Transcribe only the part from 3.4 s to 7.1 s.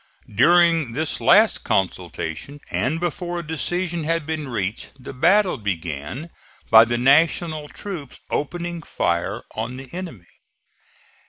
decision had been reached, the battle began by the